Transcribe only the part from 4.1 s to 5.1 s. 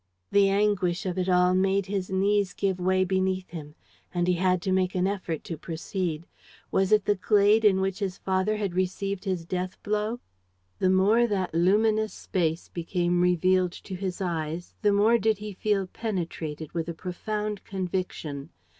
and he had to make an